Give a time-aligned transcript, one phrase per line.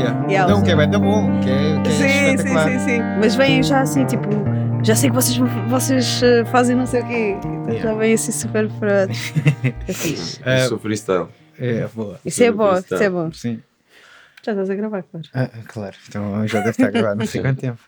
[0.00, 0.18] Yeah.
[0.20, 0.32] Yeah.
[0.32, 0.64] Yeah, não, sim.
[0.64, 2.98] que é bem bom, que é, que é sim, sim, sim, sim.
[3.18, 4.28] Mas vêm já assim, tipo,
[4.82, 5.36] já sei que vocês,
[5.68, 7.36] vocês eh, fazem não sei o quê.
[7.44, 9.18] Então já vêm assim super preparados.
[9.86, 10.40] É fixe.
[10.44, 11.28] Eu sou freestyle.
[11.58, 12.18] É, boa.
[12.24, 13.32] Isso é Super bom, isso é bom.
[13.32, 13.62] Sim.
[14.42, 15.26] Já estás a gravar, claro.
[15.34, 17.80] Ah, claro, então já deve estar gravado, não sei quanto tempo.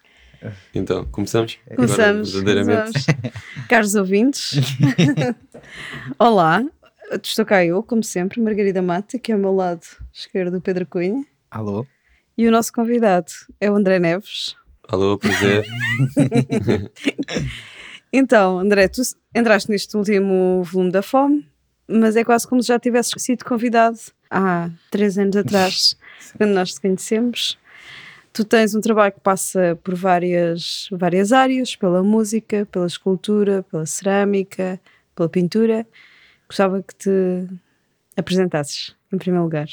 [0.74, 1.58] Então, começamos?
[1.70, 2.32] Agora, Começamos.
[2.32, 2.92] verdadeiramente.
[2.92, 3.66] começamos.
[3.68, 4.56] Caros ouvintes,
[6.18, 6.62] olá,
[7.22, 10.84] estou cá eu, como sempre, Margarida Mata, que é ao meu lado esquerdo o Pedro
[10.84, 11.86] Cunha, Alô?
[12.36, 14.56] E o nosso convidado é o André Neves.
[14.88, 15.66] Alô, prazer.
[18.12, 19.00] Então, André, tu
[19.34, 21.48] entraste neste último volume da Fome,
[21.88, 23.98] mas é quase como se já tivesses sido convidado
[24.30, 25.96] há três anos atrás,
[26.36, 27.58] quando nós te conhecemos.
[28.30, 33.86] Tu tens um trabalho que passa por várias, várias áreas, pela música, pela escultura, pela
[33.86, 34.78] cerâmica,
[35.14, 35.86] pela pintura.
[36.46, 37.48] Gostava que te
[38.14, 39.68] apresentasses, em primeiro lugar.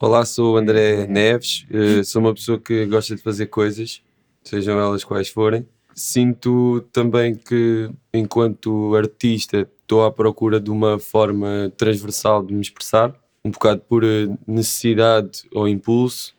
[0.00, 1.66] Olá, sou o André Neves.
[1.72, 4.00] eh, sou uma pessoa que gosta de fazer coisas,
[4.44, 5.66] sejam elas quais forem.
[5.92, 13.12] Sinto também que, enquanto artista, estou à procura de uma forma transversal de me expressar,
[13.44, 16.32] um bocado por eh, necessidade ou impulso,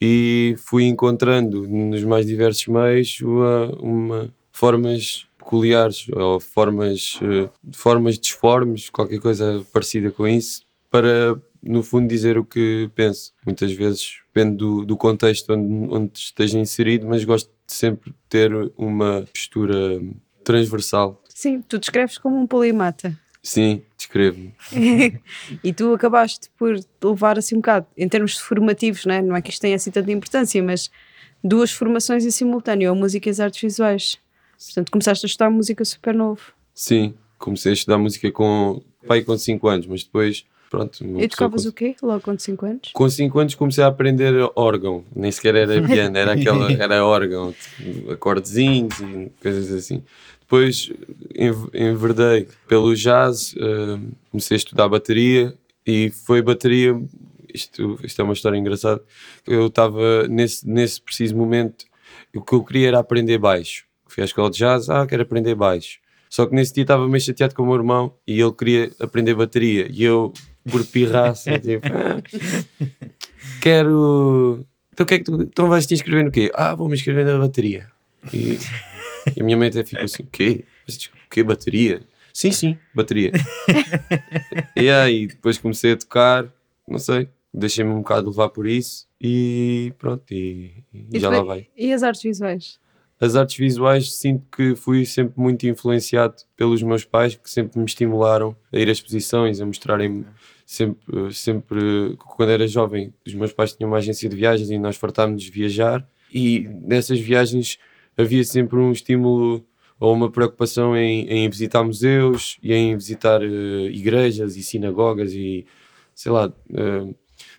[0.00, 8.18] e fui encontrando nos mais diversos meios uma, uma formas peculiares ou formas, eh, formas
[8.18, 13.32] disformes, qualquer coisa parecida com isso, para no fundo dizer o que penso.
[13.44, 18.50] Muitas vezes depende do, do contexto onde, onde esteja inserido, mas gosto de sempre ter
[18.76, 20.00] uma postura
[20.42, 21.22] transversal.
[21.28, 23.16] Sim, tu descreves como um polimata.
[23.42, 24.54] Sim, descrevo-me.
[25.62, 29.22] e tu acabaste por levar assim um bocado, em termos formativos, não é?
[29.22, 30.90] não é que isto tenha assim tanta importância, mas
[31.44, 34.18] duas formações em simultâneo, a música e as artes visuais.
[34.58, 36.40] Portanto, começaste a estudar música super novo.
[36.74, 41.04] Sim, comecei a estudar música com pai com 5 anos, mas depois, pronto.
[41.20, 41.94] E tocavas com- o quê?
[42.02, 42.90] Logo com 5 anos?
[42.92, 47.52] Com 5 anos comecei a aprender órgão, nem sequer era piano, era aquela, era órgão,
[47.78, 50.02] tipo, acordezinhos e coisas assim.
[50.40, 50.90] Depois
[51.34, 53.98] env- enverdei pelo jazz, eh,
[54.30, 55.54] comecei a estudar bateria
[55.86, 56.98] e foi bateria,
[57.52, 59.02] isto, isto é uma história engraçada,
[59.46, 61.84] eu estava nesse, nesse preciso momento,
[62.34, 63.84] o que eu queria era aprender baixo.
[64.06, 65.98] Fui à escola de jazz, ah, quero aprender baixo.
[66.30, 69.34] Só que nesse dia estava meio chateado com o meu irmão e ele queria aprender
[69.34, 70.32] bateria e eu,
[70.70, 72.22] por pirraça, tipo, "Ah,
[73.60, 74.64] quero.
[74.92, 76.50] Então, que é que tu então vais te inscrever no quê?
[76.54, 77.86] Ah, vou me inscrever na bateria.
[78.32, 78.58] E,
[79.36, 80.64] e a minha mãe até ficou assim: o quê?
[81.30, 81.42] Quê?
[81.42, 82.00] Bateria?
[82.32, 83.32] Sim, sim, bateria.
[84.76, 86.46] e aí, depois comecei a tocar,
[86.86, 91.36] não sei, deixei-me um bocado levar por isso e pronto, e, e E já foi-
[91.38, 91.66] lá vai.
[91.76, 92.78] E as artes visuais?
[93.20, 97.84] As artes visuais sinto que fui sempre muito influenciado pelos meus pais que sempre me
[97.84, 100.24] estimularam a ir a exposições, a mostrarem
[100.68, 104.96] sempre, sempre quando era jovem, os meus pais tinham uma agência de viagens e nós
[104.96, 106.06] fartámos de viajar.
[106.32, 107.78] E nessas viagens
[108.14, 109.64] havia sempre um estímulo
[109.98, 113.46] ou uma preocupação em, em visitar museus e em visitar eh,
[113.90, 115.64] igrejas e sinagogas e
[116.14, 117.14] sei lá, eh,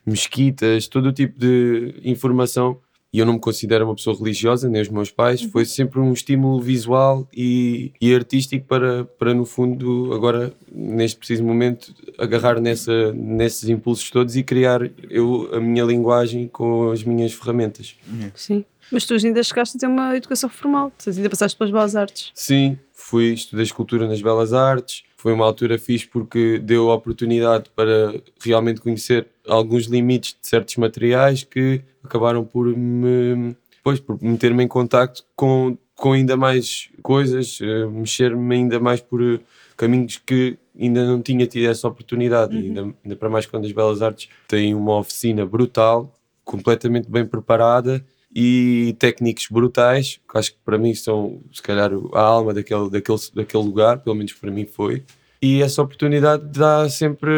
[0.05, 2.79] mesquitas, todo o tipo de informação
[3.11, 6.13] e eu não me considero uma pessoa religiosa, nem os meus pais, foi sempre um
[6.13, 13.11] estímulo visual e, e artístico para, para, no fundo, agora, neste preciso momento, agarrar nessa,
[13.13, 17.95] nesses impulsos todos e criar eu a minha linguagem com as minhas ferramentas.
[18.35, 18.63] Sim.
[18.91, 22.31] Mas tu ainda chegaste a ter uma educação formal, ainda passaste pelas belas artes.
[22.33, 25.03] Sim, fui estudar escultura nas Belas Artes.
[25.19, 30.78] Foi uma altura fixe porque deu a oportunidade para realmente conhecer alguns limites de certos
[30.78, 33.53] materiais que acabaram por me,
[33.84, 39.22] pois, por meter-me em contacto com, com ainda mais coisas, eh, mexer-me ainda mais por
[39.22, 39.41] eh,
[39.75, 42.56] caminhos que ainda não tinha tido essa oportunidade.
[42.56, 46.15] E Ainda, ainda para mais quando as Belas Artes têm uma oficina brutal,
[46.45, 48.01] completamente bem preparada
[48.33, 53.17] e técnicos brutais, que acho que para mim são, se calhar, a alma daquele, daquele,
[53.33, 55.03] daquele lugar, pelo menos para mim foi.
[55.41, 57.31] E essa oportunidade dá sempre,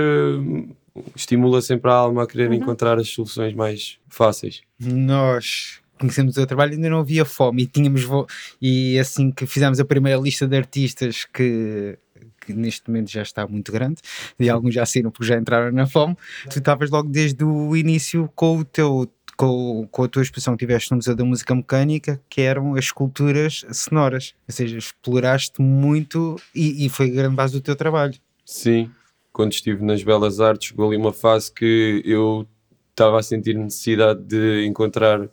[1.15, 4.61] estimula sempre a alma a querer encontrar as soluções mais fáceis.
[4.79, 8.25] Nós conhecemos o teu trabalho ainda não havia fome e tínhamos vo-
[8.59, 11.97] e assim que fizemos a primeira lista de artistas que
[12.43, 13.97] que neste momento já está muito grande
[14.39, 16.15] e alguns já saíram porque já entraram na fome
[16.49, 19.07] tu estavas logo desde o início com o teu
[19.37, 22.85] com, com a tua exposição que tiveste no Museu da Música Mecânica que eram as
[22.85, 24.33] esculturas sonoras.
[24.47, 28.15] Ou seja, exploraste muito e, e foi a grande base do teu trabalho.
[28.45, 28.91] Sim,
[29.31, 32.47] quando estive nas Belas Artes, chegou ali uma fase que eu
[32.89, 35.27] estava a sentir necessidade de encontrar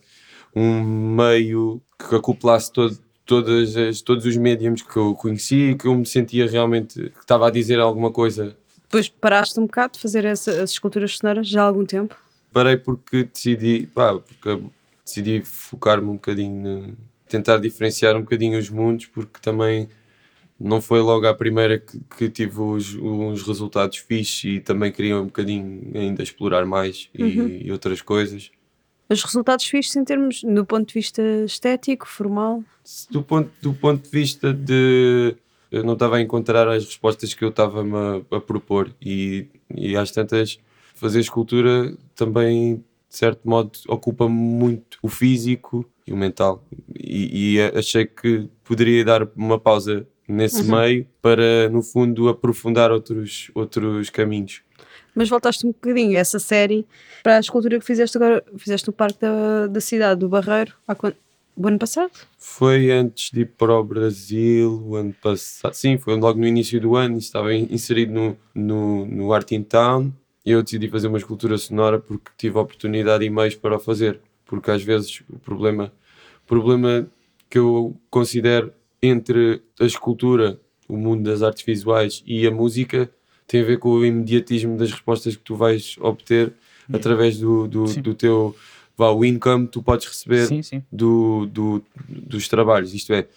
[0.54, 5.86] um meio que acoplasse todo, todas as, todos os médiums que eu conheci e que
[5.86, 8.56] eu me sentia realmente que estava a dizer alguma coisa.
[8.82, 12.16] Depois paraste um bocado de fazer essa, as esculturas sonoras já há algum tempo?
[12.58, 14.64] Parei porque decidi, pá, porque
[15.04, 19.88] decidi focar-me um bocadinho, tentar diferenciar um bocadinho os mundos, porque também
[20.58, 25.20] não foi logo à primeira que, que tive os, uns resultados fixes e também queria
[25.20, 28.50] um bocadinho ainda explorar mais e, e outras coisas.
[29.08, 32.64] Os resultados fixos em termos, no ponto de vista estético, formal?
[33.08, 35.36] do ponto, do ponto de vista de
[35.70, 39.96] eu não estava a encontrar as respostas que eu estava a, a propor e, e
[39.96, 40.58] às tantas
[40.98, 42.76] fazer escultura também
[43.08, 46.62] de certo modo ocupa muito o físico e o mental
[46.94, 53.50] e, e achei que poderia dar uma pausa nesse meio para no fundo aprofundar outros,
[53.54, 54.60] outros caminhos
[55.14, 56.86] Mas voltaste um bocadinho a essa série
[57.22, 60.94] para a escultura que fizeste agora, fizeste no Parque da, da Cidade do Barreiro, há
[60.94, 61.16] quando?
[61.60, 62.12] O ano passado?
[62.38, 65.72] Foi antes de ir para o Brasil, o ano passado.
[65.74, 67.18] Sim, foi logo no início do ano.
[67.18, 70.12] Estava in- inserido no, no, no Art in Town
[70.48, 73.78] e eu decidi fazer uma escultura sonora porque tive a oportunidade e meios para o
[73.78, 74.18] fazer.
[74.46, 75.92] Porque às vezes o problema,
[76.46, 77.06] problema
[77.50, 78.72] que eu considero
[79.02, 80.58] entre a escultura,
[80.88, 83.10] o mundo das artes visuais e a música
[83.46, 86.54] tem a ver com o imediatismo das respostas que tu vais obter
[86.90, 88.56] através do, do, do teu
[88.96, 90.82] vá, o income que tu podes receber Sim, sim.
[90.90, 92.94] do, do- dos trabalhos.
[92.94, 93.28] Isto é,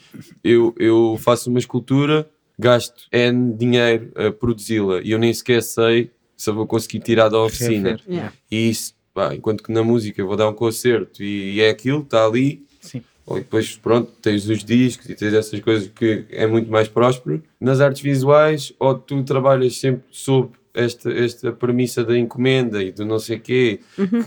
[0.42, 2.25] eu, eu faço uma escultura,
[2.57, 6.10] gasto N dinheiro a produzi-la e eu nem sequer sei
[6.42, 7.98] se eu vou conseguir tirar da oficina.
[8.08, 8.34] Yeah.
[8.50, 11.70] E isso, pá, enquanto que na música eu vou dar um concerto e, e é
[11.70, 12.66] aquilo, está ali.
[12.80, 13.02] Sim.
[13.26, 17.42] Ou depois, pronto, tens os discos e tens essas coisas que é muito mais próspero.
[17.60, 23.06] Nas artes visuais, ou tu trabalhas sempre sob esta, esta premissa da encomenda e do
[23.06, 23.80] não sei quê,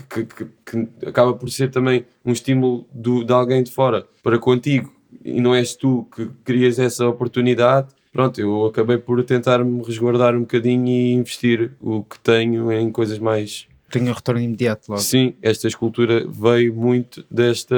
[0.09, 4.39] que, que- que acaba por ser também um estímulo do, de alguém de fora para
[4.39, 7.89] contigo e não és tu que crias essa oportunidade.
[8.15, 12.89] Pronto, eu acabei por tentar me resguardar um bocadinho e investir o que tenho em
[12.89, 15.01] coisas mais Tenho um retorno imediato logo.
[15.01, 17.75] Sim, esta escultura veio muito desta,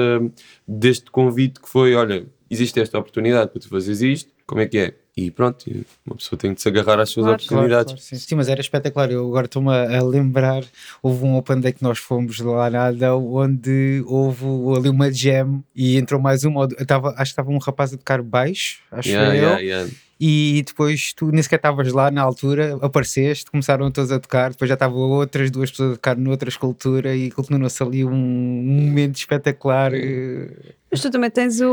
[0.64, 4.78] deste convite que foi, olha, existe esta oportunidade para tu fazeres isto, como é que
[4.78, 4.94] é?
[5.16, 5.64] E pronto,
[6.06, 7.42] uma pessoa tem de se agarrar às suas Claro.
[7.42, 7.92] oportunidades.
[7.92, 8.16] Claro, claro, sim.
[8.16, 9.10] Sim, mas era espetacular.
[9.10, 10.62] Eu agora estou-me a lembrar.
[11.02, 14.44] Houve um Open Day que nós fomos lá na onde houve
[14.76, 16.68] ali uma jam e entrou mais uma.
[16.86, 19.42] tava- acho que estava um rapaz a tocar baixo, acho Yeah, eu.
[19.42, 19.90] yeah, yeah.
[20.20, 24.68] E depois tu nem sequer estavas lá na altura, apareceste, começaram todos a tocar, depois
[24.68, 29.92] já estavam outras duas pessoas a tocar noutra escultura e continuou-se ali um momento espetacular.
[30.90, 31.68] Mas tu também tens o,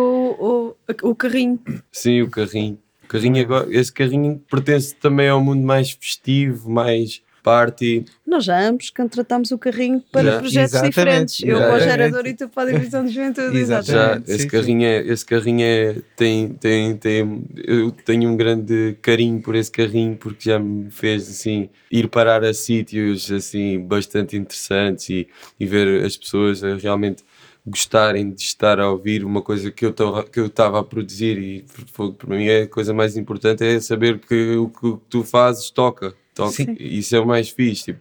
[0.88, 1.60] o, o carrinho.
[1.92, 2.78] Sim, o carrinho.
[3.04, 8.04] O carrinho agora, esse carrinho pertence também ao mundo mais festivo, mais party.
[8.26, 10.40] Nós já ambos contratámos o carrinho para Já.
[10.40, 11.44] projetos Exatamente, diferentes.
[11.44, 13.56] Eu para o gerador e tu para a divisão de juventude.
[13.56, 13.92] Exatamente.
[13.92, 14.32] Já, Exatamente.
[14.32, 19.40] esse sim, carrinho, é, esse carrinho é, tem, tem, tem, eu tenho um grande carinho
[19.40, 25.08] por esse carrinho porque já me fez assim ir parar a sítios assim bastante interessantes
[25.12, 25.28] e,
[25.60, 27.24] e ver as pessoas a realmente
[27.66, 31.38] gostarem de estar a ouvir uma coisa que eu estava que eu estava a produzir
[31.38, 35.24] e foi- para mim é a coisa mais importante é saber que o que tu
[35.24, 36.52] fazes toca, toca.
[36.52, 36.76] Sim.
[36.80, 38.00] isso é o mais fixe tipo,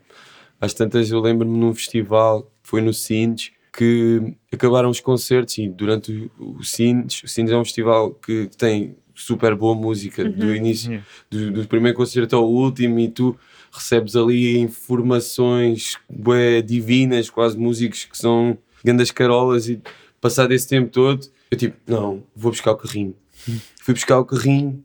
[0.61, 6.31] às tantas eu lembro-me num festival, foi no Sines, que acabaram os concertos e durante
[6.39, 11.07] o, Sines, o Sines é um festival que tem super boa música do início, Yeah.
[11.31, 13.37] do, do primeiro concerto ao último e tu
[13.73, 19.81] recebes ali informações bué, divinas, quase músicos que são grandes carolas e
[20.21, 23.15] passado esse tempo todo, eu tipo, não, vou buscar o carrinho.
[23.83, 24.85] Fui buscar o carrinho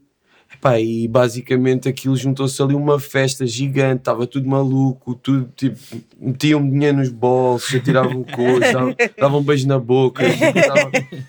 [0.52, 5.78] Epá, e basicamente aquilo juntou-se ali uma festa gigante, estava tudo maluco, tudo tipo,
[6.20, 10.24] metiam dinheiro nos bolsos, atiravam coisas, davam, davam um beijo na boca.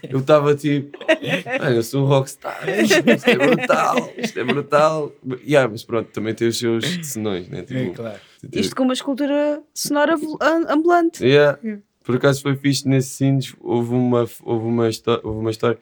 [0.08, 0.98] Eu estava tipo,
[1.60, 5.12] "Ah, eu sou um rockstar, isto é brutal, isto é brutal.
[5.46, 7.62] Yeah, mas pronto, também tem os seus senões, né?
[7.62, 8.20] Tipo, É, claro.
[8.52, 10.16] Isto com uma escultura sonora
[10.68, 11.22] ambulante.
[11.22, 11.58] Yeah.
[12.10, 14.88] Por acaso foi fixe nesse Sines, houve uma, houve uma,
[15.22, 15.78] houve uma história.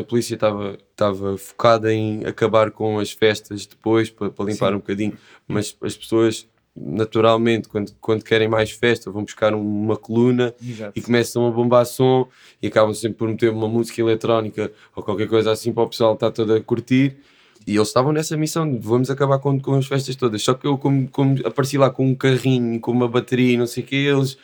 [0.00, 4.74] A polícia estava estava focada em acabar com as festas depois, para, para limpar Sim.
[4.74, 5.12] um bocadinho,
[5.46, 10.92] mas as pessoas, naturalmente, quando, quando querem mais festa, vão buscar um- uma coluna Exato.
[10.96, 12.26] e começam a bombar som
[12.62, 16.14] e acabam sempre por meter uma música eletrónica ou qualquer coisa assim para o pessoal
[16.14, 17.16] estar todo a curtir.
[17.66, 20.42] E eles estavam nessa missão de vamos acabar com, com as festas todas.
[20.42, 23.66] Só que eu, como, como apareci lá com um carrinho, com uma bateria e não
[23.66, 24.38] sei o que, eles,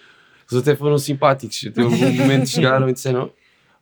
[0.50, 1.64] eles até foram simpáticos.
[1.68, 3.30] Até um momento chegaram e disseram: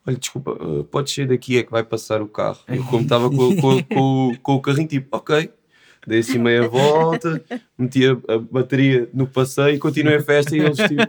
[0.05, 2.59] Olha, desculpa, uh, podes sair daqui, é que vai passar o carro.
[2.67, 5.49] Eu, como estava com, com, com, com o carrinho, tipo, ok.
[6.05, 7.41] dei assim meia volta,
[7.77, 11.01] meti a, a bateria no passeio, continuei a festa e eles tipo,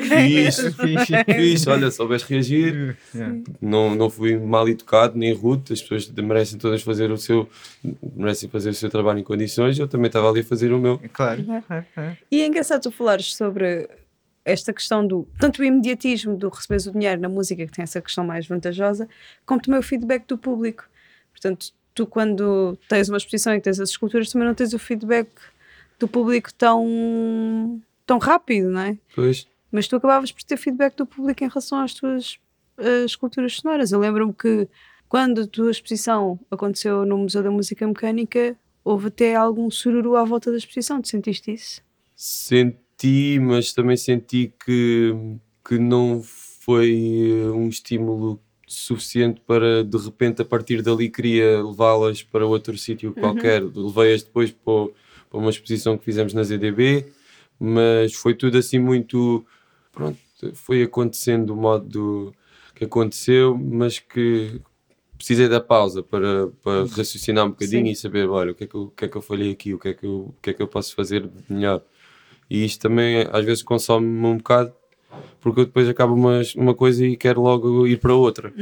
[0.00, 1.24] fixe, Fixe.
[1.24, 3.38] fixe, olha, soubeste reagir, Yeah.
[3.62, 7.48] não, não fui mal educado nem rude, as pessoas merecem todas fazer o seu,
[8.16, 11.00] merecem fazer o seu trabalho em condições, eu também estava ali a fazer o meu.
[11.12, 11.44] Claro.
[11.44, 12.16] claro, claro.
[12.32, 13.88] E é engraçado tu falares sobre
[14.44, 18.00] esta questão do tanto o imediatismo do receberes o dinheiro na música, que tem essa
[18.00, 19.08] questão mais vantajosa,
[19.46, 20.84] como também o feedback do público.
[21.30, 25.28] Portanto, tu quando tens uma exposição e tens as esculturas, também não tens o feedback
[25.98, 28.98] do público tão, tão rápido, não é?
[29.14, 32.38] Pois, Mas tu acabavas por ter feedback do público em relação às tuas
[32.78, 33.92] eh, esculturas sonoras.
[33.92, 34.68] Eu lembro-me que
[35.08, 40.24] quando a tua exposição aconteceu no Museu da Música Mecânica, houve até algum sururu à
[40.24, 41.00] volta da exposição.
[41.00, 41.82] Tu sentiste isso?
[42.16, 42.78] senti,
[43.40, 45.14] mas também senti que,
[45.66, 52.46] que não foi um estímulo suficiente para de repente a partir dali queria levá-las para
[52.46, 53.62] outro sítio qualquer.
[53.62, 54.88] Levei-as depois para,
[55.30, 57.06] para uma exposição que fizemos na ZDB,
[57.58, 59.44] mas foi tudo assim muito
[59.92, 60.18] pronto,
[60.54, 62.34] foi acontecendo do modo
[62.74, 64.60] que aconteceu, mas que
[65.16, 67.92] precisei da pausa para, para raciocinar um bocadinho Sim.
[67.92, 69.72] e saber, olha, o que, é que eu, o que é que eu falhei aqui,
[69.72, 71.82] o que é que eu, o que é que eu posso fazer melhor.
[72.54, 74.72] E isto também às vezes consome-me um bocado,
[75.40, 78.52] porque eu depois acabo uma, uma coisa e quero logo ir para outra.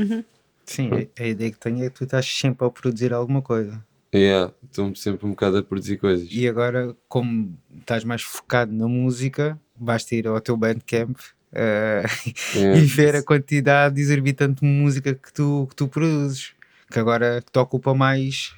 [0.65, 3.85] Sim, a, a ideia que tenho é que tu estás sempre a produzir alguma coisa.
[4.15, 6.29] Yeah, Estou-me sempre um bocado a produzir coisas.
[6.31, 11.19] E agora, como estás mais focado na música, basta ir ao teu Bandcamp
[11.53, 12.03] eh,
[12.55, 12.79] Yeah.
[12.79, 16.53] e ver a quantidade exorbitante de música que tu, que tu produzes,
[16.91, 18.55] que agora te ocupa mais.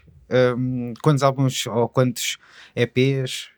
[0.57, 2.39] hum, quantos álbuns ou quantos
[2.75, 3.49] EPs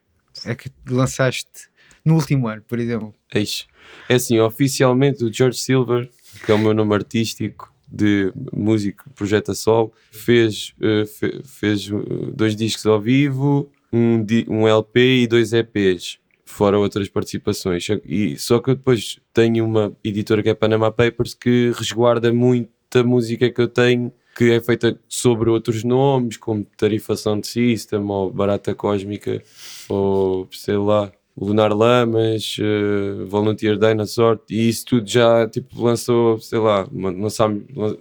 [0.45, 1.69] é que lançaste
[2.05, 3.15] no último ano, por exemplo?
[3.35, 3.67] Eis.
[4.09, 6.09] É assim, oficialmente o George Silver,
[6.45, 12.31] que é o meu nome artístico de músico Projeta Sol, fez, eh, fe- fez eh,
[12.35, 17.87] dois discos ao vivo, um, um LP e dois EPs, fora outras participações.
[18.05, 23.03] E, só que eu depois tenho uma editora que é Panama Papers que resguarda muita
[23.05, 28.31] música que eu tenho que é feita sobre outros nomes, como Tarifação de System, ou
[28.31, 29.43] Barata Cósmica,
[29.89, 36.59] ou sei lá, Lunar Lamas, eh, Volunteer Dinosaur, e isso tudo já tipo, lançou, sei
[36.59, 37.97] lá, uma- lançar, lan-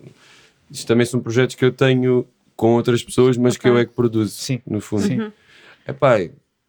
[0.70, 2.25] isto também são projetos que eu tenho
[2.56, 3.72] com outras pessoas, mas que Ok.
[3.72, 4.62] eu é que produzo, Sim.
[4.68, 5.04] no fundo.
[5.04, 5.32] Sim.
[5.86, 6.15] É pá,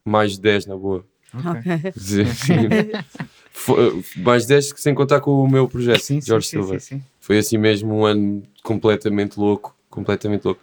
[0.04, 1.04] mais de 10 na boa.
[1.34, 1.92] Ok.
[1.96, 2.54] Sim, sim.
[3.52, 3.76] Fo-
[4.18, 6.78] mais 10 que sem contar com o meu projeto, Sim, sim, Jorge sim, Silva.
[6.78, 7.02] sim, sim.
[7.26, 10.60] Foi assim mesmo um ano completamente louco, completamente louco.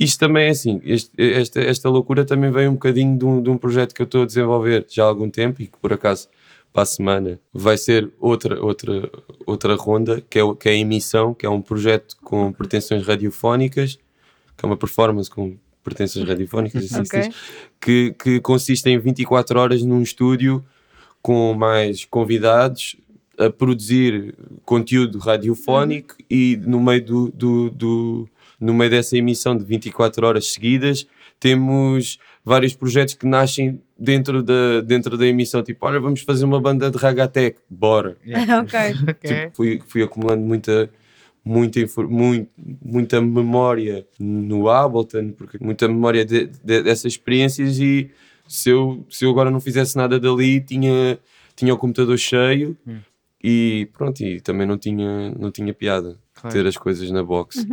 [0.00, 3.50] Isto também é assim, este- esta, esta loucura também vem um bocadinho de um, de
[3.50, 6.26] um projeto que eu estou a desenvolver já há algum tempo e que por acaso
[6.72, 9.10] para a semana vai ser outra, outra,
[9.44, 13.98] outra ronda, que é, que é a emissão, que é um projeto com pretensões radiofónicas,
[14.56, 15.54] que é uma performance com
[15.84, 17.20] pretensões radiofónicas, assim se Ok.
[17.28, 17.36] diz,
[17.78, 20.64] que, que consiste em 24 horas num estúdio
[21.20, 22.96] com mais convidados
[23.38, 28.28] a produzir conteúdo radiofónico e no meio do, do, do-
[28.60, 31.06] no meio dessa emissão de 24 horas seguidas
[31.38, 36.58] temos vários projetos que nascem dentro da, dentro da emissão, tipo, olha, vamos fazer uma
[36.60, 38.16] banda de ragatec, bora.
[38.26, 38.60] Yeah.
[38.64, 38.78] ok.
[39.10, 39.30] Ok.
[39.30, 40.88] Tipo, fui, fui acumulando muita,
[41.44, 42.48] muita, muito,
[42.82, 48.10] muita memória no Ableton, porque muita memória de- de- dessas experiências e
[48.48, 51.18] se eu, se eu agora não fizesse nada dali, tinha,
[51.54, 52.98] tinha o computador cheio Hum.
[53.48, 56.54] E pronto, e também não tinha, não tinha piada Claro.
[56.56, 57.64] ter as coisas na box.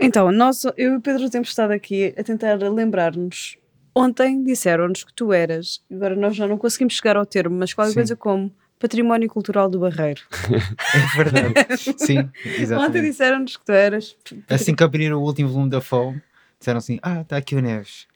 [0.00, 3.56] Então, nós, eu e o Pedro temos estado aqui a tentar lembrar-nos.
[3.94, 7.90] Ontem disseram-nos que tu eras, agora nós já não conseguimos chegar ao termo, mas qualquer
[7.90, 7.94] Sim.
[8.00, 10.22] coisa como Património Cultural do Barreiro.
[10.92, 11.54] É verdade.
[11.98, 13.00] Sim, Ontem exatamente.
[13.02, 14.16] disseram-nos que tu eras.
[14.48, 16.18] Assim que abriram o último volume da FOM,
[16.58, 18.06] disseram assim: Ah, está aqui o Neves.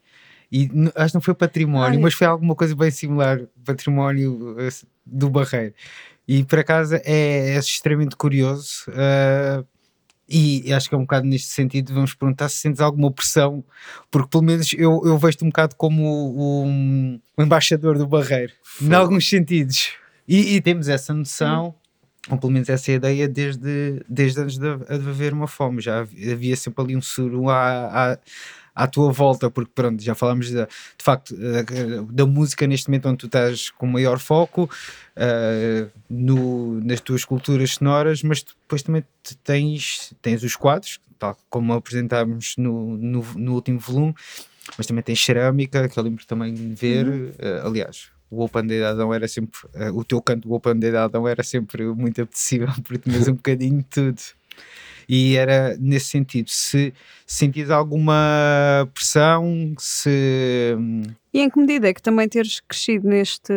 [0.51, 2.03] E acho que não foi património, Ai.
[2.03, 4.69] mas foi alguma coisa bem similar, património eh,
[5.05, 5.75] do Barreiro.
[6.29, 7.01] E por acaso é,
[7.55, 8.85] é extremamente curioso.
[8.89, 9.65] eh,
[10.29, 13.63] e acho que é um bocado neste sentido, vamos perguntar se sentes alguma pressão,
[14.11, 18.53] porque pelo menos eu, eu vejo-te um bocado como o, um- o embaixador do Barreiro,
[18.83, 19.91] em alguns sentidos.
[20.27, 21.73] E, e temos essa noção,
[22.29, 25.81] ou pelo menos essa ideia, desde, desde antes de, de haver uma fome.
[25.81, 28.19] Já havia havia sempre ali um suru à, à,
[28.77, 31.65] à tua volta, porque pronto, já falámos da, de facto eh,
[32.13, 34.71] da música neste momento onde tu estás com maior foco
[35.17, 41.37] eh, no, nas tuas culturas sonoras, mas depois também te- tens, tens os quadros, tal
[41.49, 44.15] como apresentámos no, no, no último volume,
[44.77, 47.35] mas também tens cerâmica, que eu lembro também de ver.
[47.39, 50.79] eh, aliás, o Open Day de Adão era sempre, eh, o teu canto do Open
[50.79, 54.21] Day de Adão era sempre muito apetecível, porque tinhas um bocadinho de tudo.
[55.09, 56.93] E era nesse sentido, se
[57.27, 60.75] sentias alguma pressão, se.
[60.79, 63.53] hum, E em que medida é que também teres crescido neste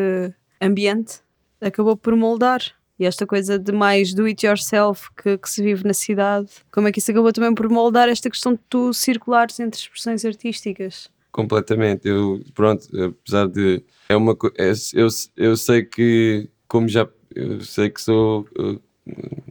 [0.62, 1.22] ambiente
[1.62, 2.62] acabou por moldar?
[3.00, 6.90] E esta coisa de mais do it yourself que, que se vive na cidade, como
[6.90, 11.10] é que isso acabou também por moldar esta questão de tu circulares entre expressões artísticas?
[11.32, 12.08] completamente.
[12.08, 13.84] Eu, pronto, apesar de.
[14.10, 17.08] É uma é, eu, eu sei que, como já.
[17.34, 18.46] Eu sei que sou.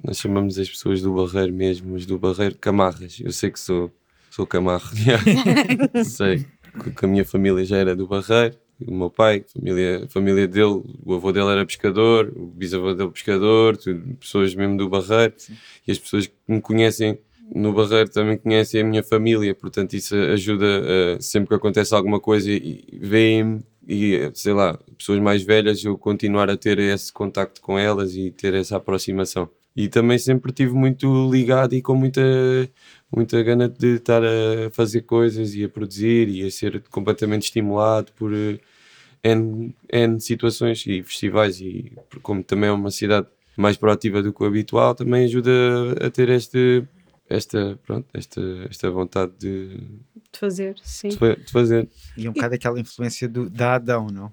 [0.02, 3.18] Nós chamamos as pessoas do Barreiro mesmo, mas do Barreiro Camarras.
[3.22, 3.90] Eu sei que sou,
[4.30, 4.88] sou Camarro.
[6.04, 6.46] sei
[6.94, 8.56] que- a minha família já era do Barreiro.
[8.86, 12.94] O meu pai, a família, a família dele, o avô dele era pescador, o bisavô
[12.94, 15.34] dele pescador, tudo, pessoas mesmo do Barreiro.
[15.86, 17.18] E as pessoas que me conhecem
[17.52, 22.20] no Barreiro também conhecem a minha família, portanto isso ajuda a, sempre que acontece alguma
[22.20, 27.12] coisa e e veem-me e sei lá, pessoas mais velhas eu continuar a ter esse
[27.12, 29.48] contacto com elas e ter essa aproximação.
[29.74, 32.20] E também sempre tive muito ligado e com muita
[33.10, 38.12] muita gana de estar a fazer coisas e a produzir e a ser completamente estimulado
[38.12, 38.58] por eh,
[39.24, 41.92] N, N situações e festivais e
[42.22, 45.50] como também é uma cidade mais proativa do que o habitual, também ajuda
[46.06, 46.84] a ter este
[47.28, 48.40] esta, pronto, esta,
[48.70, 49.80] esta vontade de,
[50.32, 51.08] De fazer, sim.
[51.08, 51.88] de fa- de fazer.
[52.16, 54.32] E um bocado aquela influência do, da Adão, não?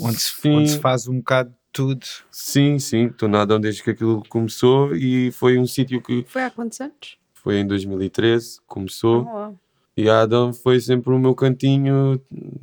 [0.00, 2.06] Onde se, onde se faz um bocado de tudo.
[2.30, 6.42] Sim, sim, estou na Adão desde que aquilo começou e foi um sítio que Foi
[6.44, 7.16] há quantos anos?
[7.34, 9.26] foi em 2013, começou.
[9.26, 9.54] Oh.
[9.96, 12.20] E a Adão foi sempre o meu cantinho,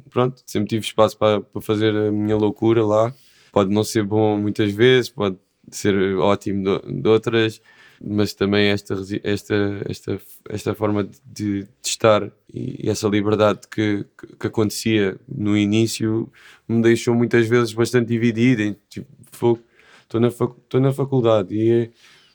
[0.09, 3.13] pronto, sempre tive espaço para, para fazer a minha loucura lá.
[3.51, 5.37] Pode não ser bom muitas vezes, pode
[5.69, 7.61] ser ótimo de, de outras,
[8.01, 9.55] mas também esta, esta,
[9.87, 11.19] esta, esta forma de,
[11.63, 16.31] de estar e essa liberdade que, que, que acontecia no início
[16.67, 18.75] me deixou muitas vezes bastante dividido.
[18.89, 19.59] Tipo,
[20.03, 20.29] estou na,
[20.69, 21.89] tô na faculdade e é,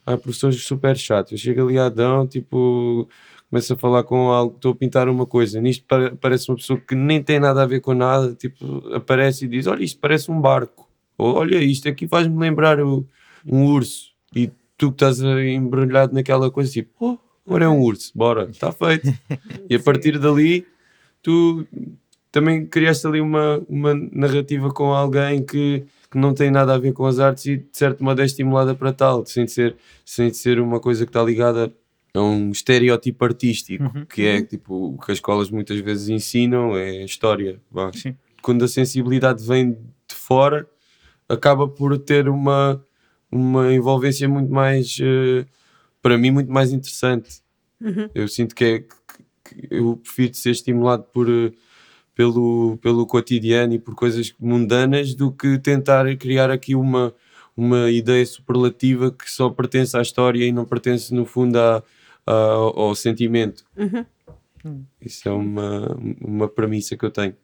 [0.06, 1.33] há professores super chatos.
[1.33, 3.09] Eu chego ali a Adão, tipo,
[3.50, 5.61] começo a falar com algo, estou a pintar uma coisa.
[5.61, 9.44] Nisto pare- parece uma pessoa que nem tem nada a ver com nada, tipo, aparece
[9.47, 10.88] e diz: Olha, isto parece um barco.
[11.16, 13.06] Ou olha, isto aqui faz-me lembrar o-
[13.47, 14.12] um urso.
[14.34, 18.73] E tu que estás embrulhado naquela coisa, tipo, oh, agora é um urso, bora, está
[18.73, 19.13] feito.
[19.69, 20.67] e a partir dali,
[21.23, 21.67] tu
[22.30, 26.93] também criaste ali uma, uma narrativa com alguém que, que não tem nada a ver
[26.93, 30.58] com as artes e de certo modo é estimulada para tal, sem ser, sem ser
[30.58, 31.73] uma coisa que está ligada
[32.13, 37.04] a um estereótipo artístico, que é tipo o que as escolas muitas vezes ensinam, é
[37.04, 37.60] história.
[38.41, 40.67] Quando a sensibilidade vem de fora,
[41.28, 42.84] acaba por ter uma,
[43.34, 45.44] uma envolvência muito mais, eh,
[46.00, 47.42] para mim, muito mais interessante.
[48.14, 51.52] Eu sinto que, é, que- eu prefiro ser estimulado por, eh,
[52.14, 57.12] pelo, pelo cotidiano e por coisas mundanas do que tentar criar aqui uma,
[57.56, 61.82] uma ideia superlativa que só pertence à história e não pertence, no fundo, à,
[62.26, 63.64] à- ao sentimento.
[65.00, 67.34] Isso é uma, uma premissa que eu tenho.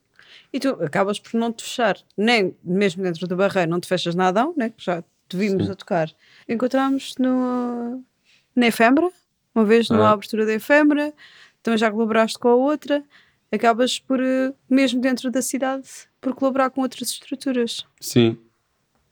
[0.53, 4.15] E tu acabas por não te fechar, nem mesmo dentro do barreiro, não te fechas
[4.15, 4.73] na Adão, né?
[4.79, 6.11] já te vimos a tocar.
[6.49, 8.05] Encontramos no,
[8.55, 9.09] na Efêmera,
[9.55, 10.13] uma vez numa Ah.
[10.13, 11.13] abertura da Efêmera,
[11.63, 13.05] também já colaboraste com a outra.
[13.53, 15.89] Acabas por, eh, mesmo dentro da cidade,
[16.21, 17.85] por colaborar com outras estruturas.
[18.01, 18.39] Sim,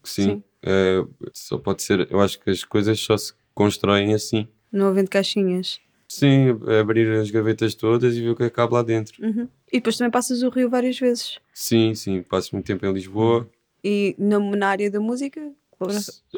[0.05, 0.25] sim.
[0.25, 0.43] Sim.
[0.63, 2.07] É, só pode ser.
[2.11, 4.47] Eu acho que as coisas só se constroem assim.
[4.73, 5.81] Não havendo caixinhas.
[6.09, 9.23] Sim, é abrir as gavetas todas e ver o que é que cabe lá dentro.
[9.25, 9.49] Uhum.
[9.71, 11.39] E depois também passas o Rio várias vezes.
[11.53, 12.23] Sim, sim.
[12.23, 13.49] Passo muito tempo em Lisboa.
[13.85, 15.53] E na, na área da música,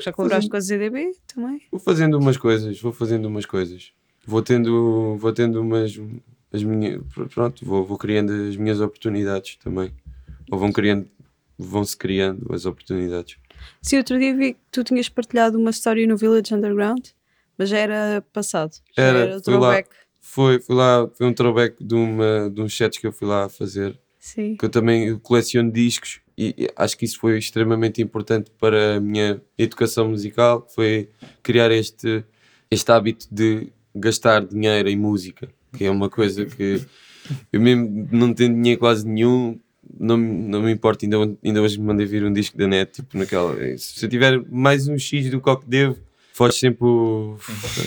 [0.01, 1.63] já colaboraste com a ZDB também?
[1.71, 3.93] Vou fazendo umas coisas, vou fazendo umas coisas.
[4.27, 5.99] Vou tendo, vou tendo umas,
[6.53, 7.01] as minhas,
[7.33, 9.93] pronto, vou, vou criando as minhas oportunidades também.
[10.51, 11.09] Ou vão criando,
[11.59, 13.37] vão-se criando as oportunidades.
[13.83, 17.07] Sim, outro dia vi que tu tinhas partilhado uma história no Village Underground,
[17.57, 18.73] mas já era passado.
[18.97, 19.61] Já Era, era, fui lá.
[19.61, 19.89] throwback.
[20.21, 23.49] Foi, fui lá, foi um throwback de, uma, de uns sets que eu fui lá
[23.49, 23.99] fazer.
[24.19, 24.55] Sim.
[24.55, 29.43] que eu também coleciono discos e acho que isso foi extremamente importante para a minha
[29.59, 31.11] educação musical, foi
[31.43, 32.25] criar este,
[32.71, 36.81] este hábito de gastar dinheiro em música, que é uma coisa que
[37.53, 39.61] eu mesmo não tenho dinheiro quase nenhum,
[39.99, 43.19] não, não me importa, ainda, ainda hoje me mandei vir um disco da net, tipo
[43.19, 45.99] naquela, se eu tiver mais um X do que o que devo,
[46.33, 47.37] foge sempre o,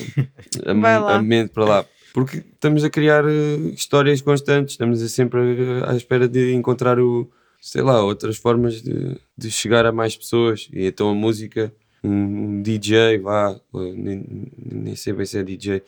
[0.63, 1.85] a, a mente para lá.
[2.13, 6.99] Porque estamos a criar eh, histórias constantes, estamos a sempre eh, à espera de encontrar
[6.99, 7.27] o,
[7.65, 10.67] sei lá, outras formas de, de chegar a mais pessoas.
[10.73, 11.73] E então a música,
[12.03, 12.09] um,
[12.57, 15.81] um DJ, vá, nem, nem sei bem se é DJ,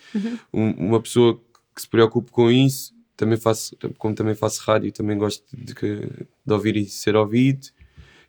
[0.54, 1.38] um- uma pessoa
[1.76, 6.08] que se preocupe com isso, também faço, como também faço rádio, também gosto de, que-
[6.46, 7.68] de ouvir e ser ouvido.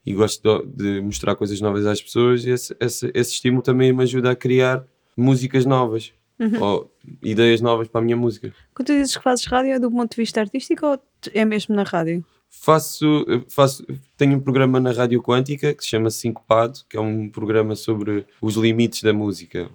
[0.04, 3.92] E gosto de, de mostrar coisas novas às pessoas, e esse, esse, esse estímulo também
[3.92, 4.84] me ajuda a criar
[5.16, 6.12] músicas novas
[6.60, 8.52] ou ideias novas para a minha música.
[8.74, 11.00] Quando tu dizes que fazes rádio, é do ponto de vista artístico ou
[11.32, 12.24] é mesmo na rádio?
[12.48, 13.84] Faço, faço,
[14.16, 18.24] tenho um programa na Rádio Quântica que se chama Sincopado, que é um programa sobre
[18.40, 19.70] os limites da música.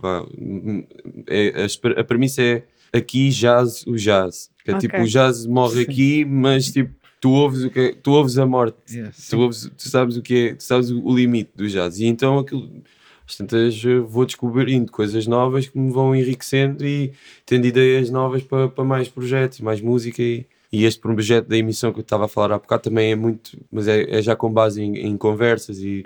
[1.27, 4.49] É, a, a premissa é aqui jazz o jazz.
[4.63, 4.89] Que é Ok.
[4.89, 8.45] tipo, o jazz morre aqui, mas tipo, tu ouves, o que é- tu ouves a
[8.45, 9.29] morte Yes.
[9.29, 11.99] tu, ouves- tu sabes o que é, tu sabes o limite do jazz.
[11.99, 12.69] E então aquilo,
[13.27, 17.13] às tantas eh, vou descobrindo coisas novas que me vão enriquecendo e
[17.45, 20.21] tendo ideias novas para, para mais projetos, mais música.
[20.21, 23.15] E, e este projeto da emissão que eu estava a falar há bocado também é
[23.15, 26.03] muito, mas é, é já com base em, em conversas e,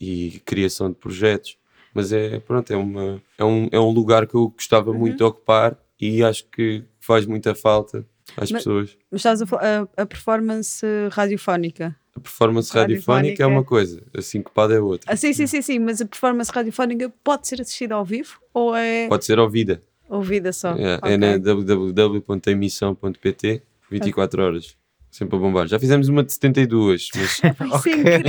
[0.00, 1.56] e criação de projetos.
[1.92, 5.24] Mas é, pronto, é, uma, é, um, é um lugar que eu gostava muito de
[5.24, 8.04] ocupar e acho que faz muita falta
[8.36, 8.96] às Mas- pessoas.
[9.10, 11.94] Mas estás a, a, a performance radiofónica.
[12.14, 13.42] A performance radiofónica, Radiofónica.
[13.42, 15.12] é uma coisa, a sincopada é outra.
[15.12, 18.74] Ah, sim, sim, sim, sim, mas a performance radiofónica pode ser assistida ao vivo ou
[18.74, 19.82] é Pode ser ouvida.
[20.08, 20.70] ouvida só?
[20.76, 21.12] É, Ok.
[21.12, 24.76] é na www.emissão.pt 24 horas.
[25.10, 25.66] Sempre a bombar.
[25.66, 28.20] Já fizemos uma de 72, mas, é incrível.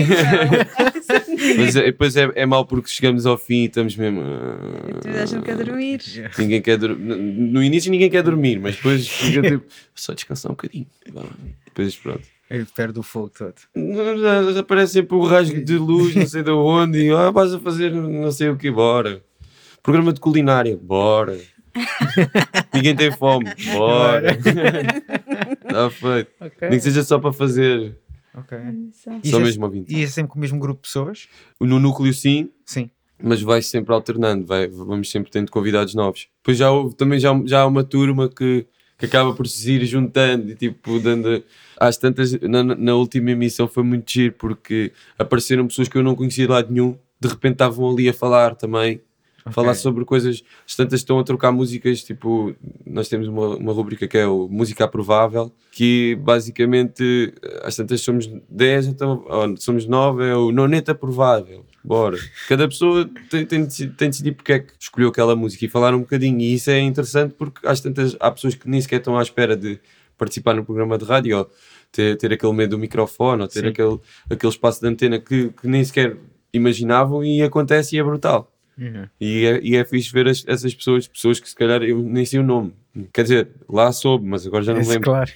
[1.57, 4.21] mas é- depois é, é mau porque chegamos ao fim e estamos mesmo.
[4.21, 6.01] ah, Tu a gente quer dormir.
[6.37, 10.51] Ninguém quer dur- no- No início ninguém quer dormir, mas depois fica tipo, só descansar
[10.51, 10.87] um bocadinho.
[11.65, 12.21] Depois pronto.
[12.49, 13.55] Ele perde o fogo todo.
[14.21, 17.53] Já, já aparece sempre o rasgo de luz, não sei de onde, e ah, vais
[17.53, 19.21] a fazer não sei o que, bora.
[19.83, 21.37] Programa de culinária, bora.
[22.73, 24.31] Ninguém tem fome, bora.
[24.31, 26.31] Está feito.
[26.39, 26.69] Ok.
[26.69, 27.97] Nem que seja só para fazer,
[28.33, 28.57] ok.
[29.23, 29.93] E só mesmo ouvinte.
[29.93, 31.27] E é sempre com o mesmo grupo de pessoas?
[31.59, 32.89] No núcleo, sim, Sim.
[33.21, 36.27] mas vai sempre alternando, vai, vamos sempre tendo convidados novos.
[36.37, 38.65] Depois já houve, também já, já há uma turma que,
[38.97, 41.43] que acaba por se ir juntando e tipo dando.
[41.79, 46.15] Às tantas, na, na última emissão foi muito giro porque apareceram pessoas que eu não
[46.15, 49.01] conhecia de lado nenhum, de repente estavam ali a falar também.
[49.51, 52.55] Falar sobre coisas, as tantas estão a trocar músicas, tipo,
[52.85, 57.33] nós temos uma, uma rubrica que é o Música Aprovável, que basicamente,
[57.63, 59.25] às tantas somos 10, então,
[59.57, 62.17] somos 9, é o Noneta Aprovável, bora.
[62.47, 65.93] Cada pessoa tem, tem, tem de decidir porque é que escolheu aquela música e falar
[65.93, 69.17] um bocadinho, e isso é interessante porque às tantas há pessoas que nem sequer estão
[69.17, 69.79] à espera de
[70.17, 71.49] participar no programa de rádio, ou
[71.91, 73.67] ter, ter aquele medo do microfone, ou ter Sim.
[73.67, 76.17] aquele, aquele espaço de antena que, que nem sequer
[76.53, 78.51] imaginavam e acontece e é brutal.
[78.77, 79.07] Uhum.
[79.19, 82.25] E é, e é fixe ver as- essas pessoas, pessoas que se calhar eu nem
[82.25, 82.73] sei o nome.
[83.13, 85.05] Quer dizer, lá soube, mas agora já não Esse, lembro.
[85.11, 85.31] claro.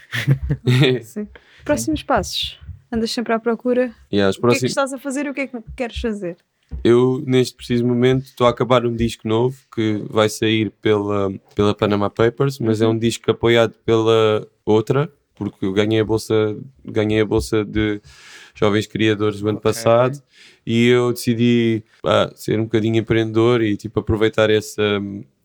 [1.03, 1.27] Sim.
[1.63, 2.59] Próximos passos.
[2.91, 3.91] Andas sempre à procura.
[4.11, 6.37] e O que é que estás a fazer e o que é que queres fazer?
[6.85, 11.75] eu, neste preciso momento, estou a acabar um disco novo que vai sair pela, pela
[11.75, 17.19] Panama Papers, mas é um disco apoiado pela outra, porque eu ganhei a bolsa, ganhei
[17.19, 18.01] a bolsa de
[18.55, 19.69] jovens criadores do ano Ok.
[19.69, 20.21] passado
[20.65, 25.01] e eu decidi pá, ser um bocadinho empreendedor e tipo aproveitar essa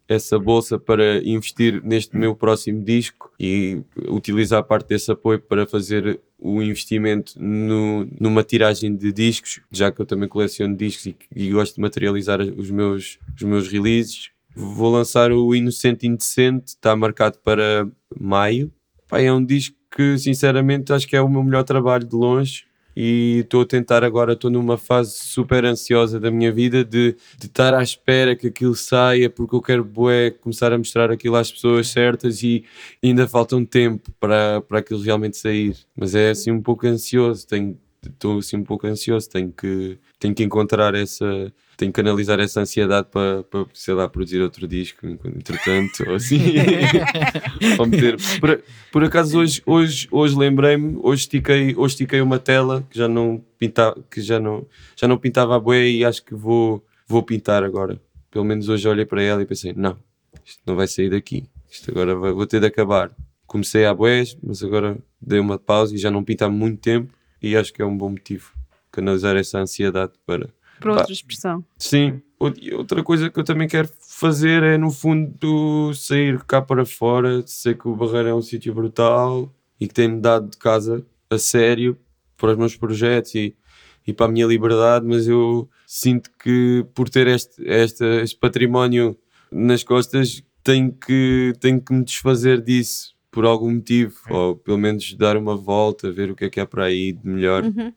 [0.09, 6.21] essa bolsa para investir neste meu próximo disco e utilizar parte desse apoio para fazer
[6.39, 11.51] o investimento no, numa tiragem de discos, já que eu também coleciono discos e, e
[11.51, 14.31] gosto de materializar os meus, os meus releases.
[14.55, 18.73] Vou lançar o Inocente Indecente, está marcado para maio.
[19.09, 22.65] Pá, é um disco que, sinceramente, acho que é o meu melhor trabalho de longe
[22.97, 27.75] e estou a tentar agora, estou numa fase super ansiosa da minha vida de, estar
[27.75, 31.89] à espera que aquilo saia, porque eu quero bué, começar a mostrar aquilo às pessoas
[31.89, 32.65] certas e
[33.03, 35.77] ainda falta um tempo para, para aquilo realmente sair.
[35.95, 37.79] Mas é assim um pouco ansioso, tenho
[38.09, 42.61] estou assim um pouco ansioso, tenho que, tenho que encontrar essa, tenho que analisar essa
[42.61, 46.39] ansiedade para, para sei lá, produzir outro disco, entretanto, ou assim.
[47.79, 48.17] ou meter.
[48.41, 53.09] Por, por acaso hoje, hoje, hoje lembrei-me, hoje estiquei, hoje estiquei uma tela que já
[53.09, 54.67] não pintava, que já não,
[54.97, 58.01] já não pintava a bué e acho que vou, vou pintar agora.
[58.31, 59.97] Pelo menos hoje olhei para ela e pensei, não,
[60.45, 61.45] isto não vai sair daqui.
[61.71, 63.11] Isto agora vai- vou ter de acabar.
[63.47, 67.13] Comecei a bués, mas agora dei uma pausa e já não pinto há muito tempo
[67.43, 68.53] e acho que é um bom motivo
[68.91, 70.49] canalizar essa ansiedade para
[70.81, 71.65] Para outra expressão.
[71.79, 76.85] Sim, Out- outra coisa que eu também quero fazer é, no fundo, sair cá para
[76.85, 77.43] fora.
[77.47, 81.39] Sei que o Barreiro é um sítio brutal e que tem-me dado de casa a
[81.39, 81.97] sério
[82.37, 83.57] para os meus projetos e,
[84.07, 89.17] e para a minha liberdade, mas eu sinto que por ter este, este, este património
[89.51, 95.13] nas costas tenho que, tenho que me desfazer disso por algum motivo, ou pelo menos
[95.13, 97.93] dar uma volta, ver o que é que há para aí de melhor Uhum.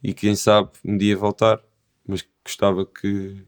[0.00, 1.58] e quem sabe um dia voltar,
[2.06, 3.42] mas gostava que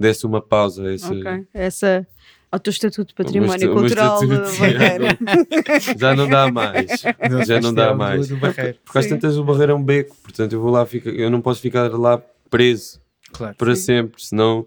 [0.00, 1.04] desse uma pausa a esse.
[1.12, 1.46] Ok.
[1.52, 2.06] Essa
[2.50, 5.98] ao teu estatuto de património esta- o meu cultural estatuto.
[5.98, 6.86] Já não dá mais.
[7.28, 8.28] Do Já não dá mais.
[8.28, 8.78] Do, do Barreiro.
[8.82, 11.42] Porque às tantas o barreiro é um beco, portanto eu vou lá, fica, eu não
[11.42, 12.98] posso ficar lá preso
[13.30, 13.54] Claro.
[13.56, 13.82] para Sim.
[13.82, 14.66] sempre, senão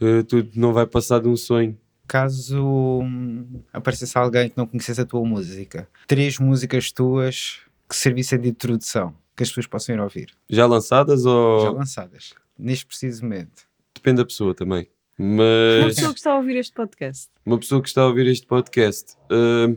[0.00, 1.76] eh, tudo não vai passar de um sonho.
[2.06, 8.38] Caso hum, aparecesse alguém que não conhecesse a tua música, três músicas tuas que servissem
[8.40, 10.30] de introdução que as pessoas possam ir ouvir?
[10.48, 11.60] Já lançadas ou.
[11.60, 13.66] Já lançadas, neste preciso momento.
[13.94, 14.88] Depende da pessoa também.
[15.18, 15.44] Uma
[15.84, 17.30] Mas pessoa que está a ouvir este podcast.
[17.46, 19.16] uma pessoa que está a ouvir este podcast.
[19.30, 19.76] hum,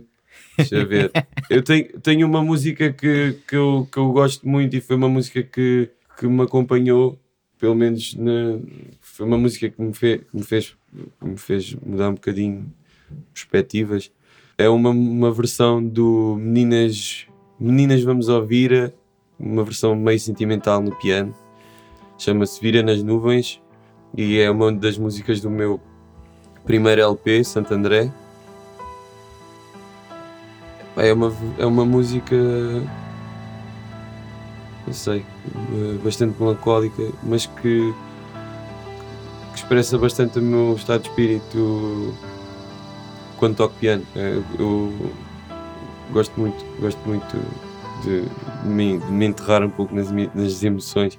[0.58, 1.12] deixa eu ver.
[1.50, 5.08] Eu tenho, tenho uma música que, que, eu, que eu gosto muito e foi uma
[5.08, 7.18] música que, que me acompanhou,
[7.58, 8.60] pelo menos na,
[9.00, 10.76] foi uma música que me, fe, que me, fez,
[11.20, 12.72] que me fez mudar um bocadinho
[13.34, 14.12] perspectivas.
[14.58, 17.28] É uma, uma versão do Meninas,
[17.60, 18.94] Meninas Vamos Ouvir,
[19.40, 21.34] uma versão meio sentimental no piano.
[22.18, 23.62] Chama-se Vira nas Nuvens
[24.16, 25.80] e é uma das músicas do meu
[26.66, 28.12] primeiro LP, Santo André.
[30.96, 32.36] É uma, é uma música,
[34.86, 37.94] não sei, eh, bastante melancólica, mas que,
[39.58, 42.13] que expressa bastante o meu estado de espírito
[43.38, 44.06] quando toco piano.
[44.15, 44.93] Eh, Eu
[46.12, 47.38] gosto muito, gosto muito
[48.04, 48.24] de,
[48.67, 51.17] me, de me enterrar um pouco nas, nas emoções.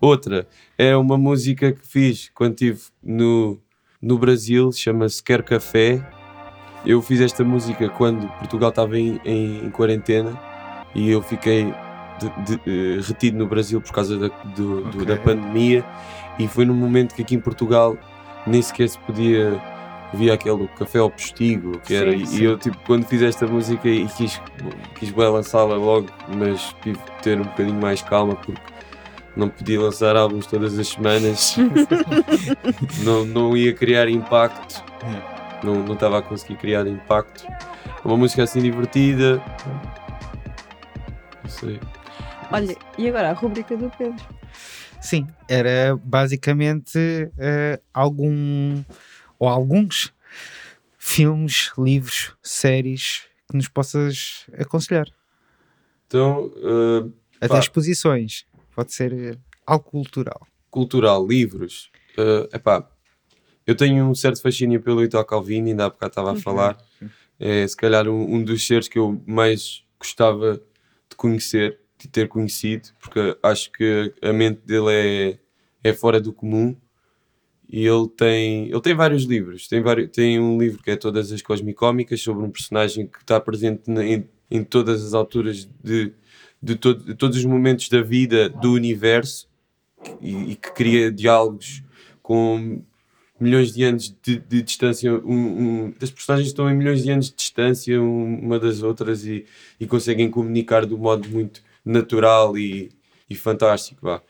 [0.00, 0.46] Outra
[0.78, 3.58] é uma música que fiz quando estive no,
[4.00, 6.02] no Brasil, chama-se Quer Café.
[6.84, 10.38] Eu fiz esta música quando Portugal estava em, em, em quarentena
[10.94, 11.74] e eu fiquei
[12.18, 15.84] de- de- eh, retido no Brasil por causa da, do- do- da pandemia
[16.38, 17.96] e foi num momento que aqui em Portugal
[18.46, 19.60] nem sequer se podia
[20.14, 23.88] via aquele café ao postigo que era Sim, e eu tipo quando fiz esta música
[23.88, 24.40] e quis,
[24.98, 28.60] quis bem lançá-la logo mas tive de ter um bocadinho mais calma porque
[29.36, 31.56] não podia lançar álbuns todas as semanas.
[33.04, 34.82] Não, não ia criar impacto.
[35.62, 37.46] Não não estava a conseguir criar impacto.
[38.04, 39.42] Uma música assim divertida.
[41.42, 41.80] Não sei.
[42.50, 44.24] Olha, e agora a rubrica do Pedro.
[45.00, 46.98] Sim, era basicamente
[47.38, 48.82] eh, algum
[49.38, 50.12] ou alguns
[50.98, 55.06] filmes, livros, séries que nos possas aconselhar.
[56.06, 57.58] então eh, Até Pá.
[57.60, 58.44] exposições.
[58.74, 60.46] Pode ser eh, algo cultural.
[60.70, 61.90] cultural, livros.
[62.18, 62.88] eh, epá,
[63.66, 66.76] eu tenho um certo fascínio pelo Italo Calvino, ainda há bocado estava a falar.
[67.38, 70.54] É se calhar um, um dos seres que eu mais gostava
[71.08, 75.38] de conhecer, de ter conhecido, porque acho que a mente dele é,
[75.82, 76.76] é fora do comum.
[77.68, 79.66] E ele tem, ele tem vários livros.
[79.66, 83.40] Tem, vários, tem um livro que é Todas as Cosmicómicas, sobre um personagem que está
[83.40, 86.12] presente na- em, em todas as alturas de,
[86.62, 89.48] de, todo- de todos os momentos da vida do universo
[90.20, 91.82] e, e que cria diálogos
[92.22, 92.82] com
[93.40, 95.12] milhões de anos de, de distância.
[95.12, 99.26] Um, um, as personagens estão em milhões de anos de distância um- uma das outras
[99.26, 99.44] e,
[99.80, 102.90] e conseguem comunicar de um modo muito natural e,
[103.30, 104.00] e fantástico.
[104.02, 104.22] Vá.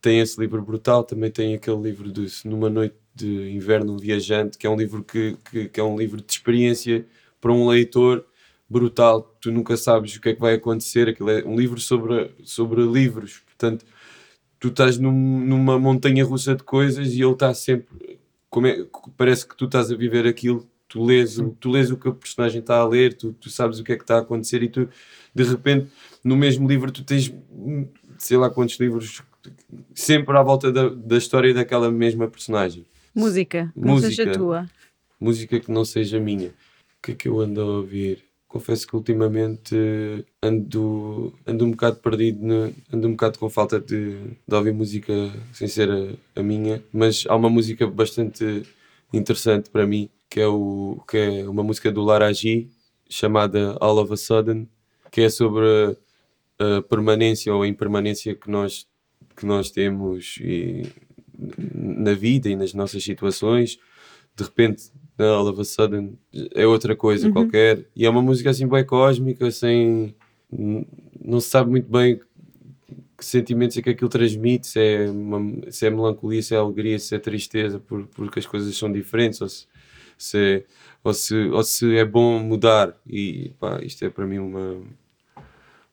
[0.00, 4.58] Tem esse livro brutal, também tem aquele livro de Numa Noite de Inverno um Viajante,
[4.58, 7.06] que é um livro que, que, que é um livro de experiência
[7.40, 8.24] para um leitor
[8.68, 9.22] brutal.
[9.40, 11.08] Tu nunca sabes o que é que vai acontecer.
[11.08, 13.84] Aquilo é um livro sobre, sobre livros, portanto
[14.58, 18.18] tu estás num- numa montanha russa de coisas e ele está sempre
[18.64, 22.08] é- parece que tu estás a viver aquilo tu lês, o, tu lês o que
[22.08, 24.62] a personagem está a ler tu, tu sabes o que é que está a acontecer
[24.62, 24.88] e tu
[25.34, 25.88] de repente
[26.22, 27.86] no mesmo livro tu tens hum,
[28.18, 29.22] sei lá quantos livros
[29.94, 34.38] sempre à volta da, da história daquela mesma personagem Música, que não seja Música.
[34.38, 34.70] tua.
[35.20, 36.48] música que não seja minha.
[36.48, 38.22] O que é que eu ando a ouvir?
[38.46, 43.80] Confesso que ultimamente eh, ando, ando um bocado perdido, no- ando um bocado com falta
[43.80, 45.12] de, de ouvir música
[45.52, 48.62] sem ser a, a minha, mas há uma música bastante
[49.12, 52.68] interessante para mim, que é, o, que é uma música do Lara G,
[53.08, 54.68] chamada All of a Sudden,
[55.10, 55.64] que é sobre
[56.58, 58.86] a, a permanência ou a impermanência que nós,
[59.36, 60.82] que nós temos e,
[61.74, 63.78] na vida e nas nossas situações.
[64.36, 66.18] De repente, all of a sudden,
[66.54, 67.86] é outra coisa qualquer.
[67.94, 70.14] E é uma música assim bem cósmica, sem.
[70.52, 70.86] n-
[71.24, 72.20] Não se sabe muito bem
[73.18, 76.98] que sentimentos é que aquilo transmite, se é, uma- se é melancolia, se é alegria,
[76.98, 79.66] se é tristeza, por, porque as coisas são diferentes, ou se,
[80.18, 80.64] se é,
[81.04, 82.96] ou, se, ou se é bom mudar.
[83.08, 84.82] E pá, isto é para mim uma.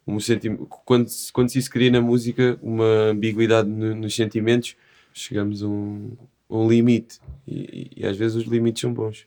[0.05, 4.75] Um sentimento, quando, quando se cria na música uma ambiguidade no- nos sentimentos,
[5.13, 6.11] chegamos a um,
[6.49, 7.19] um limite.
[7.47, 9.25] E, e- às vezes os limites são bons.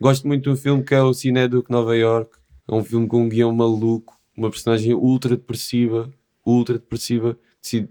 [0.00, 2.36] Gosto muito um filme que é o Cineduc Nova York.
[2.68, 6.10] É um filme com um guião maluco, uma personagem ultra depressiva,
[6.50, 7.88] ultra depressiva, decide,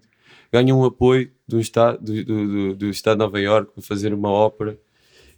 [0.51, 4.13] ganha um apoio do Estado, do, do, do- do Estado de Nova York para fazer
[4.13, 4.77] uma ópera.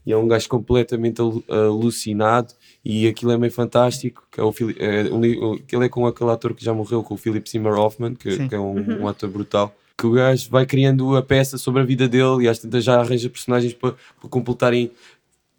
[0.04, 2.54] E é um gajo completamente alu- alucinado
[2.84, 4.24] e aquilo é meio fantástico.
[4.32, 7.18] Que é o, é um, aquele é com aquele ator que já morreu, com o
[7.18, 9.76] Philip Seymour Hoffman, que, que é um, um ator brutal.
[9.98, 13.00] Que o gajo vai criando a peça sobre a vida dele e às tantas já
[13.00, 14.90] arranja personagens para, para completarem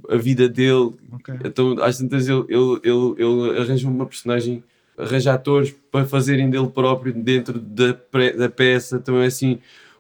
[0.09, 1.35] a vida dele Ok.
[1.45, 4.65] então, às tantas, ele, ele, ele, ele arranja uma personagem
[4.97, 9.59] arranjar atores para fazerem dele próprio dentro da, pre- da peça, também é assim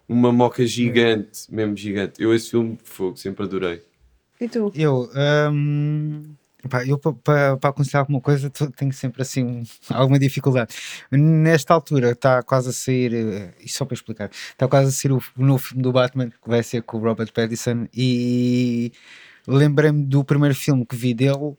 [0.09, 2.22] uma moca gigante, mesmo gigante.
[2.22, 3.83] Eu esse filme, fogo, sempre adorei.
[4.40, 4.70] E tu?
[4.74, 5.09] Eu,
[6.68, 10.74] pá, eu para aconselhar alguma coisa tenho sempre assim um- alguma dificuldade.
[11.11, 15.12] Nesta altura está quase a sair, eh, e só para explicar, está quase a sair
[15.12, 18.92] o, o novo filme do Batman que vai ser com o Robert Pattinson e
[19.46, 21.55] lembrei-me do primeiro filme que vi dele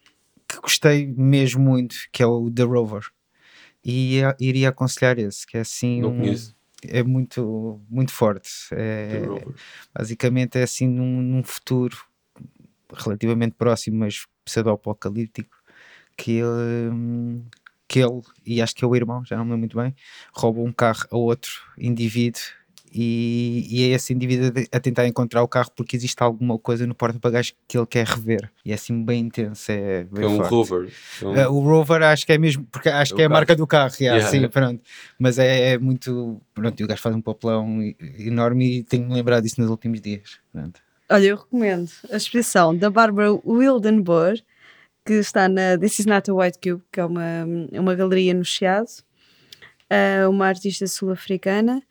[0.48, 3.02] que gostei mesmo muito, que é o The Rover.
[3.84, 6.22] E ia- iria aconselhar esse, que é assim um-
[6.88, 8.50] é muito, muito forte.
[8.72, 9.22] É,
[9.94, 11.98] basicamente é assim num, num futuro
[12.94, 15.56] relativamente próximo, mas pseudo-apocalíptico,
[16.18, 17.42] que ele,
[17.88, 19.96] que ele, e acho que é o irmão, já não me lembro muito bem,
[20.34, 22.42] rouba um carro a outro indivíduo
[22.94, 26.94] e, e é esse indivíduo a tentar encontrar o carro porque existe alguma coisa no
[26.94, 28.52] porta-bagagens que ele quer rever.
[28.64, 30.50] E é assim bem intenso, é bem É um forte.
[30.52, 30.92] Rover.
[31.22, 33.28] É um- Uh, o Rover acho que é mesmo, porque acho É que é a
[33.28, 33.40] carro.
[33.40, 34.30] marca do carro, yeah, Yeah.
[34.30, 34.82] sim, pronto.
[35.18, 36.40] Mas é, é muito.
[36.54, 37.82] Pronto, e o gajo faz um papelão
[38.20, 40.40] enorme e tenho-me lembrado disso nos últimos dias.
[40.52, 40.80] Pronto.
[41.10, 44.42] Olha, eu recomendo a exposição da Barbara Wildenboer,
[45.06, 47.22] que está na This Is Not a White Cube, que é uma,
[47.74, 48.88] uma galeria no Chiado,
[49.90, 51.84] eh, uma artista sul-africana.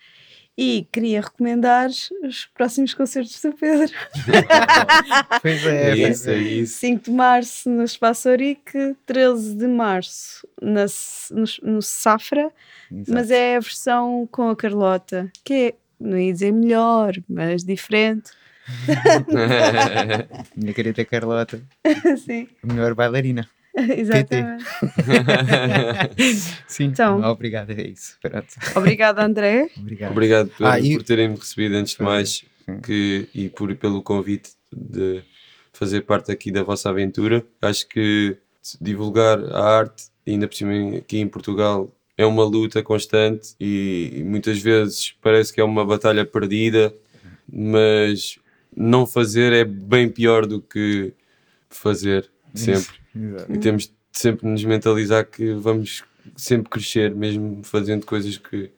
[0.57, 3.91] E queria recomendar os próximos concertos do Pedro.
[5.41, 6.39] Pois É, é, isso, é é.
[6.39, 6.79] isso.
[6.79, 10.85] 5 de março no Espaço Orique, 13 de março na,
[11.31, 12.51] no, no Safra,
[12.91, 13.13] Exato.
[13.13, 18.31] mas é a versão com a Carlota, que é, não ia dizer melhor, mas diferente.
[20.55, 21.61] Minha querida Carlota,
[22.25, 23.49] Sim, a melhor bailarina.
[23.97, 24.65] exatamente.
[26.67, 27.21] Sim, Então.
[27.23, 28.17] obrigado, é isso.
[28.21, 28.47] Pronto.
[28.77, 29.71] Obrigada, André.
[29.77, 30.11] Obrigado.
[30.13, 32.45] Obrigado por, Ah, e- por terem-me recebido antes de mais
[32.83, 35.23] que, e por, pelo convite de
[35.73, 37.45] fazer parte aqui da vossa aventura.
[37.61, 38.37] Acho que
[38.81, 44.23] divulgar a arte, ainda por cima aqui em Portugal, é uma luta constante e, e
[44.23, 46.95] muitas vezes parece que é uma batalha perdida,
[47.51, 48.39] mas
[48.77, 51.13] não fazer é bem pior do que
[51.69, 53.02] fazer sempre.
[53.15, 53.53] Exato.
[53.53, 56.05] E temos de sempre nos mentalizar que vamos
[56.37, 58.71] sempre crescer, mesmo fazendo coisas que,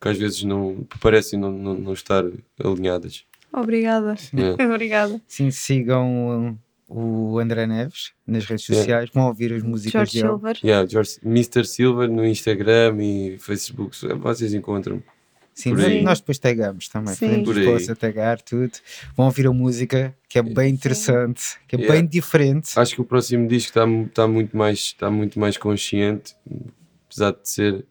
[0.00, 2.24] que às vezes não parecem não, não, não estar
[2.62, 3.24] alinhadas.
[3.52, 4.14] Obrigada.
[4.58, 4.62] É.
[4.66, 5.20] Obrigada.
[5.26, 8.82] Sim, sigam o André Neves nas redes Yeah.
[8.82, 10.28] sociais, vão ouvir as músicas George dele.
[10.28, 10.58] Silver.
[10.64, 11.64] Yeah, George, Mr.
[11.64, 15.00] Silver no Instagram e Facebook, vocês encontram.
[15.54, 16.02] Sim, Por aí.
[16.02, 17.26] nós depois tagamos também, Sim.
[17.28, 17.42] aí.
[17.42, 18.72] esforço a tagar tudo.
[19.16, 22.00] Vão ouvir a música, que é bem interessante, que é Yeah.
[22.00, 22.70] bem diferente.
[22.78, 26.34] Acho que o próximo disco está está muito mais está muito mais consciente,
[27.06, 27.84] apesar de ser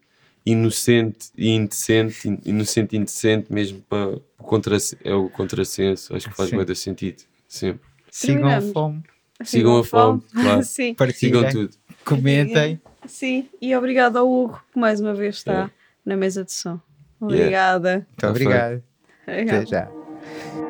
[0.44, 6.28] inocente e indecente, in- inocente e indecente mesmo para o contra, é o contrassenso, acho
[6.30, 6.56] que faz Sim.
[6.56, 7.82] muito sentido, sempre.
[8.10, 9.02] Sigam a fome,
[9.44, 10.62] Sigam a fome, claro.
[10.64, 11.70] Sim, Sigam partilhem, tudo.
[12.04, 12.80] comentem.
[13.06, 13.48] sim.
[13.60, 15.72] E obrigado ao Hugo, que mais uma vez está Yeah.
[16.04, 16.80] na mesa de som.
[17.20, 17.88] Obrigada.
[17.88, 18.06] Yeah.
[18.14, 18.82] Então, Obrigado.
[19.26, 19.58] Obrigada.
[19.58, 19.88] Até já.